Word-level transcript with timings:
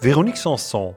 Véronique 0.00 0.36
Sanson, 0.36 0.94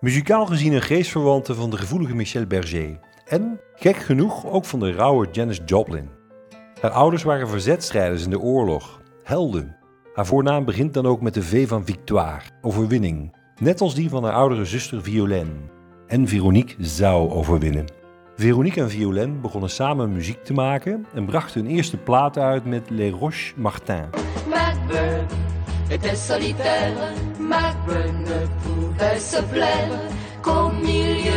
muzikaal 0.00 0.46
gezien 0.46 0.72
een 0.72 0.82
geestverwante 0.82 1.54
van 1.54 1.70
de 1.70 1.76
gevoelige 1.76 2.14
Michel 2.14 2.46
Berger. 2.46 2.98
En, 3.26 3.60
gek 3.74 3.96
genoeg, 3.96 4.46
ook 4.46 4.64
van 4.64 4.80
de 4.80 4.92
rauwe 4.92 5.28
Janis 5.30 5.60
Joplin. 5.64 6.08
Haar 6.80 6.90
ouders 6.90 7.22
waren 7.22 7.48
verzetstrijders 7.48 8.24
in 8.24 8.30
de 8.30 8.40
oorlog, 8.40 9.00
helden. 9.22 9.76
Haar 10.14 10.26
voornaam 10.26 10.64
begint 10.64 10.94
dan 10.94 11.06
ook 11.06 11.20
met 11.20 11.34
de 11.34 11.42
V 11.42 11.68
van 11.68 11.84
Victoire, 11.84 12.40
overwinning. 12.60 13.36
Net 13.60 13.80
als 13.80 13.94
die 13.94 14.08
van 14.08 14.24
haar 14.24 14.34
oudere 14.34 14.64
zuster 14.64 15.02
Violaine. 15.02 15.52
En 16.06 16.28
Veronique 16.28 16.74
zou 16.78 17.30
overwinnen. 17.30 17.86
Veronique 18.36 18.80
en 18.80 18.90
Violaine 18.90 19.38
begonnen 19.38 19.70
samen 19.70 20.12
muziek 20.12 20.44
te 20.44 20.52
maken 20.52 21.06
en 21.14 21.26
brachten 21.26 21.64
hun 21.64 21.70
eerste 21.74 21.96
plaat 21.96 22.38
uit 22.38 22.64
met 22.64 22.90
Les 22.90 23.12
Roches 23.12 23.54
Martin. 23.56 24.04
Macbeth 24.48 25.32
se 29.18 29.42
plaire 29.42 29.88
qu'au 30.42 30.70
milieu 30.70 31.30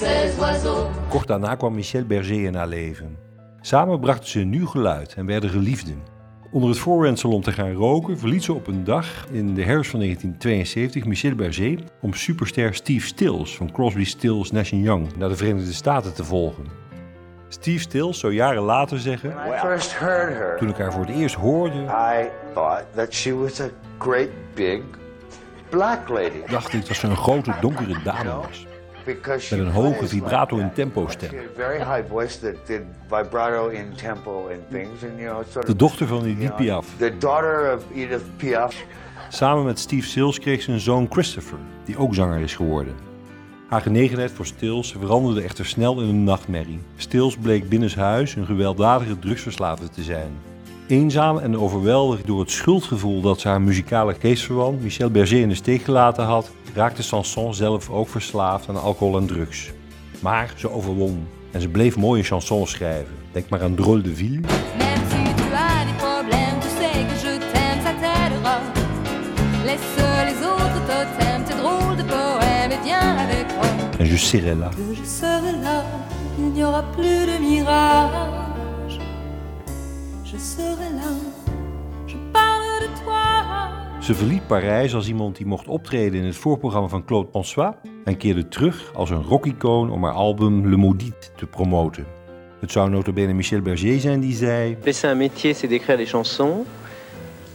de 0.00 0.40
oiseaux. 0.40 0.88
Kort 1.08 1.28
daarna 1.28 1.54
kwam 1.56 1.74
Michel 1.74 2.04
Berger 2.04 2.44
in 2.44 2.54
haar 2.54 2.68
leven. 2.68 3.16
Samen 3.60 4.00
brachten 4.00 4.28
ze 4.28 4.40
een 4.40 4.50
nieuw 4.50 4.66
geluid 4.66 5.14
en 5.14 5.26
werden 5.26 5.50
geliefden. 5.50 6.02
Onder 6.52 6.68
het 6.68 6.78
voorwendsel 6.78 7.30
om 7.30 7.42
te 7.42 7.52
gaan 7.52 7.72
roken 7.72 8.18
verliet 8.18 8.42
ze 8.42 8.52
op 8.52 8.66
een 8.66 8.84
dag 8.84 9.26
in 9.30 9.54
de 9.54 9.62
herfst 9.62 9.90
van 9.90 10.00
1972 10.00 11.04
Michel 11.04 11.34
Berger 11.34 11.78
om 12.00 12.14
superster 12.14 12.74
Steve 12.74 13.06
Stills 13.06 13.56
van 13.56 13.72
Crosby, 13.72 14.04
Stills, 14.04 14.50
Nash 14.50 14.70
Young 14.70 15.16
naar 15.16 15.28
de 15.28 15.36
Verenigde 15.36 15.72
Staten 15.72 16.14
te 16.14 16.24
volgen. 16.24 16.64
Steve 17.48 17.80
Stills 17.80 18.18
zou 18.18 18.32
jaren 18.32 18.62
later 18.62 18.98
zeggen, 18.98 19.34
toen 20.58 20.68
ik 20.68 20.76
haar 20.76 20.92
voor 20.92 21.06
het 21.06 21.16
eerst 21.16 21.34
hoorde, 21.34 21.82
I 21.84 22.28
thought 22.54 22.84
that 22.94 23.14
she 23.14 23.34
was 23.34 23.60
a 23.60 23.68
great 23.98 24.30
big 24.54 24.82
black 25.70 26.08
lady. 26.08 26.50
dacht 26.50 26.72
ik 26.72 26.86
dat 26.86 26.96
ze 26.96 27.06
een 27.06 27.16
grote 27.16 27.54
donkere 27.60 28.02
dame 28.04 28.34
was. 28.34 28.66
Met 29.04 29.50
een 29.50 29.70
hoge 29.70 30.08
vibrato 30.08 30.58
that. 30.58 30.74
tempo 30.74 31.08
stem. 31.08 31.30
De 35.66 35.76
dochter 35.76 36.06
van 36.06 36.24
Edith 36.24 36.56
Piaf. 36.56 36.86
Samen 39.28 39.64
met 39.64 39.78
Steve 39.78 40.06
Stills 40.06 40.38
kreeg 40.38 40.62
ze 40.62 40.72
een 40.72 40.80
zoon 40.80 41.06
Christopher, 41.10 41.58
die 41.84 41.98
ook 41.98 42.14
zanger 42.14 42.40
is 42.40 42.54
geworden. 42.54 42.94
Haar 43.68 43.80
genegenheid 43.80 44.30
voor 44.30 44.46
Stills 44.46 44.92
veranderde 44.92 45.42
echter 45.42 45.66
snel 45.66 46.00
in 46.00 46.08
een 46.08 46.24
nachtmerrie. 46.24 46.80
Stills 46.96 47.36
bleek 47.36 47.68
binnenshuis 47.68 48.34
een 48.34 48.46
gewelddadige 48.46 49.18
drugsverslaafde 49.18 49.88
te 49.88 50.02
zijn. 50.02 50.49
Eenzaam 50.90 51.38
en 51.38 51.58
overweldigd 51.58 52.26
door 52.26 52.40
het 52.40 52.50
schuldgevoel 52.50 53.20
dat 53.20 53.40
ze 53.40 53.48
haar 53.48 53.60
muzikale 53.60 54.14
geestverwant 54.20 54.82
Michel 54.82 55.10
Berger 55.10 55.40
in 55.40 55.48
de 55.48 55.54
steek 55.54 55.82
gelaten 55.82 56.24
had, 56.24 56.50
raakte 56.74 57.02
Sanson 57.02 57.54
zelf 57.54 57.90
ook 57.90 58.08
verslaafd 58.08 58.68
aan 58.68 58.80
alcohol 58.80 59.16
en 59.16 59.26
drugs. 59.26 59.70
Maar 60.20 60.52
ze 60.56 60.70
overwon 60.70 61.26
en 61.50 61.60
ze 61.60 61.68
bleef 61.68 61.96
mooie 61.96 62.22
chansons 62.22 62.70
schrijven. 62.70 63.14
Denk 63.32 63.48
maar 63.48 63.62
aan 63.62 63.74
Drôle 63.74 64.02
de 64.02 64.14
Ville 64.14 64.40
en 73.98 74.06
Je 74.06 74.16
serai 74.16 74.54
là. 74.54 74.70
Je 74.94 75.04
serai 75.04 75.52
là, 75.62 75.84
il 76.38 76.52
n'y 76.52 76.62
aura 76.62 76.82
plus 76.96 77.26
de 77.26 77.38
mirage. 77.40 78.49
Je 80.30 80.38
serai 80.38 80.90
là, 80.94 81.12
je 82.06 82.16
parle 82.32 82.80
de 82.80 82.88
toi. 83.04 84.02
Ze 84.02 84.14
verliet 84.14 84.46
Parijs 84.46 84.94
als 84.94 85.08
iemand 85.08 85.36
die 85.36 85.46
mocht 85.46 85.68
optreden 85.68 86.20
in 86.20 86.26
het 86.26 86.36
voorprogramma 86.36 86.88
van 86.88 87.04
Claude 87.04 87.28
François 87.30 87.74
en 88.04 88.16
keerde 88.16 88.48
terug 88.48 88.94
als 88.94 89.10
een 89.10 89.22
rockicoon 89.22 89.90
om 89.90 90.04
haar 90.04 90.12
album 90.12 90.68
Le 90.68 90.76
Maudit 90.76 91.32
te 91.36 91.46
promoten. 91.46 92.06
Het 92.60 92.72
zou 92.72 92.90
notabene 92.90 93.32
Michel 93.32 93.60
Berger 93.60 94.00
zijn 94.00 94.20
die 94.20 94.34
zei... 94.34 94.76
C'est 94.84 95.10
un 95.10 95.16
métier, 95.16 95.54
c'est 95.54 95.68
d'écrire 95.68 95.96
des 95.96 96.08
chansons. 96.08 96.64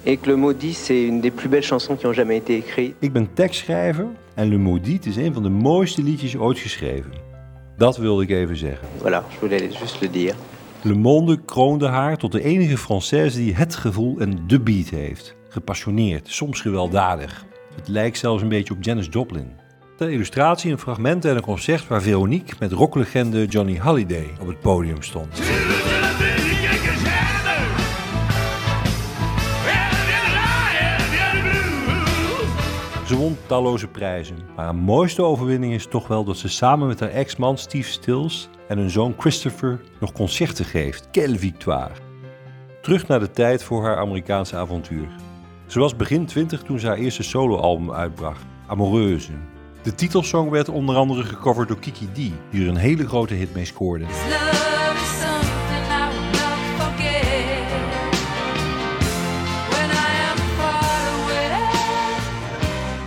Et 0.04 0.20
que 0.20 0.30
le 0.30 0.36
maudit, 0.36 0.74
c'est 0.74 1.08
une 1.08 1.22
des 1.22 1.32
plus 1.32 1.50
belles 1.50 1.68
chansons 1.68 1.98
qui 1.98 2.06
ont 2.06 2.16
jamais 2.16 2.38
été 2.38 2.56
écrites. 2.56 2.96
Ik 3.00 3.12
ben 3.12 3.30
tekstschrijver 3.34 4.06
en 4.34 4.48
Le 4.48 4.58
Maudit 4.58 5.06
is 5.06 5.16
een 5.16 5.34
van 5.34 5.44
de 5.44 5.50
mooiste 5.50 6.04
liedjes 6.04 6.38
ooit 6.38 6.60
geschreven. 6.60 7.12
Dat 7.78 7.98
wilde 7.98 8.24
ik 8.24 8.30
even 8.30 8.58
zeggen. 8.58 8.88
Voilà, 9.00 9.24
je 9.32 9.38
voulais 9.40 9.80
juste 9.80 9.98
le 10.02 10.10
dire. 10.10 10.36
Le 10.86 10.94
Monde 10.94 11.38
kroonde 11.46 11.88
haar 11.88 12.18
tot 12.18 12.32
de 12.32 12.44
enige 12.44 12.78
Française 12.78 13.36
die 13.36 13.56
het 13.56 13.76
gevoel 13.76 14.20
en 14.20 14.48
de 14.48 14.60
beat 14.60 14.90
heeft. 14.90 15.36
Gepassioneerd, 15.50 16.28
soms 16.28 16.62
gewelddadig. 16.62 17.46
Het 17.76 17.88
lijkt 17.88 18.18
zelfs 18.18 18.42
een 18.42 18.50
beetje 18.50 18.74
op 18.74 18.84
Janis 18.84 19.08
Joplin. 19.12 19.52
Ter 19.98 20.12
illustratie 20.12 20.72
een 20.72 20.80
fragment 20.80 21.26
uit 21.26 21.36
een 21.36 21.42
concert 21.42 21.88
waar 21.88 22.02
Veronique 22.02 22.56
met 22.60 22.72
rocklegende 22.72 23.46
Johnny 23.46 23.76
Halliday 23.76 24.28
op 24.42 24.48
het 24.48 24.60
podium 24.60 25.02
stond. 25.02 25.42
Ze 33.06 33.18
won 33.18 33.38
talloze 33.46 33.88
prijzen, 33.88 34.38
maar 34.56 34.66
haar 34.66 34.76
mooiste 34.76 35.24
overwinning 35.24 35.74
is 35.74 35.88
toch 35.88 36.08
wel 36.08 36.24
dat 36.24 36.38
ze 36.38 36.50
samen 36.50 36.88
met 36.88 37.00
haar 37.00 37.10
ex-man 37.10 37.58
Steve 37.58 37.92
Stills 37.92 38.50
en 38.68 38.78
hun 38.78 38.90
zoon 38.90 39.16
Christopher 39.18 39.82
nog 40.00 40.12
concerten 40.12 40.66
geeft. 40.66 41.08
Quelle 41.12 41.40
victoire! 41.40 41.92
Terug 42.82 43.08
naar 43.08 43.20
de 43.20 43.32
tijd 43.32 43.64
voor 43.64 43.84
haar 43.84 43.98
Amerikaanse 43.98 44.56
avontuur. 44.56 45.08
Ze 45.66 45.80
was 45.80 45.96
begin 45.96 46.26
20 46.26 46.62
toen 46.62 46.80
ze 46.80 46.88
haar 46.88 46.98
eerste 46.98 47.24
soloalbum 47.24 47.92
uitbracht, 47.92 48.46
Amoureuse. 48.68 49.32
De 49.82 49.96
titelsong 49.96 50.50
werd 50.50 50.70
onder 50.70 50.96
andere 50.96 51.24
gecoverd 51.24 51.68
door 51.68 51.80
Kiki 51.80 52.06
D, 52.06 52.16
die 52.16 52.62
er 52.64 52.68
een 52.68 52.76
hele 52.76 53.08
grote 53.08 53.34
hit 53.34 53.54
mee 53.54 53.66
scoorde. 53.66 54.06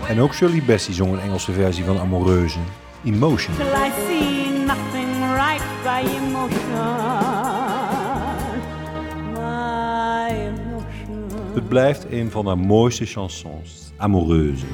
En 0.08 0.20
ook 0.20 0.34
Shirley 0.34 0.62
Bassey 0.66 0.94
zong 0.94 1.12
een 1.12 1.20
Engelse 1.20 1.52
versie 1.52 1.84
van 1.84 1.98
Amoureuse, 1.98 2.58
Emotion. 3.04 3.56
till 3.56 3.66
I 3.66 3.90
see 4.06 4.48
nothing 4.64 5.10
right 5.34 5.62
by 5.82 6.10
emotion. 6.16 6.70
My 9.32 10.28
emotion. 10.30 11.54
Het 11.54 11.68
blijft 11.68 12.06
een 12.10 12.30
van 12.30 12.46
haar 12.46 12.58
mooiste 12.58 13.04
chansons, 13.04 13.92
Amoureuse. 13.96 14.64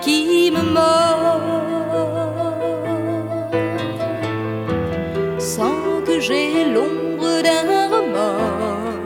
Qui 0.00 0.50
me 0.50 0.62
mord. 0.62 1.40
Sans 5.38 6.02
que 6.06 6.20
j'ai 6.20 6.64
l'ombre 6.74 7.42
d'un 7.46 7.88
remords. 7.94 9.00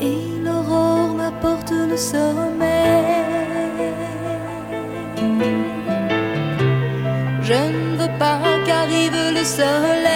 Et 0.00 0.18
l'aurore 0.44 1.14
m'apporte 1.20 1.72
le 1.90 1.96
sommeil. 1.96 2.74
Je 7.42 7.54
ne 7.54 7.96
veux 7.98 8.18
pas 8.18 8.40
qu'arrive 8.66 9.18
le 9.38 9.44
soleil. 9.44 10.15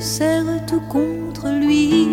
serre 0.00 0.64
tout 0.66 0.80
contre 0.80 1.48
lui. 1.48 2.08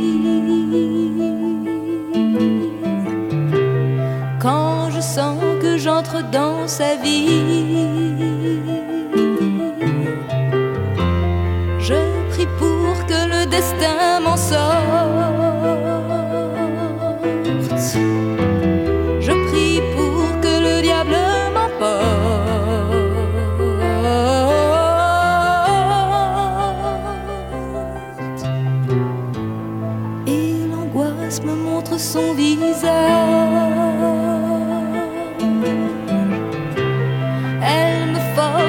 Quand 4.39 4.91
je 4.91 5.01
sens 5.01 5.39
que 5.61 5.77
j'entre 5.77 6.29
dans 6.29 6.67
sa 6.67 6.95
vie, 6.95 8.26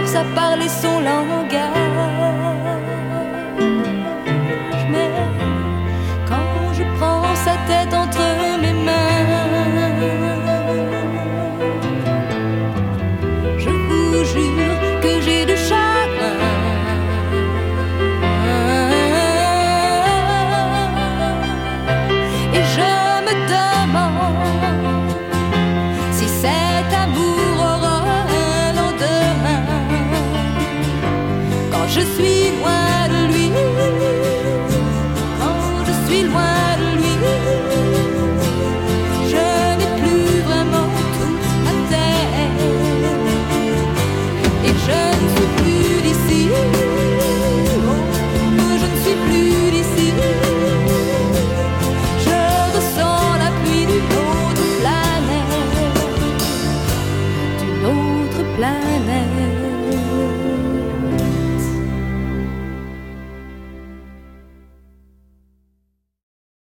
ça 0.08 0.24
parlait 0.34 0.68
son 0.68 1.00
langage. 1.00 1.57
sweet. 32.16 32.37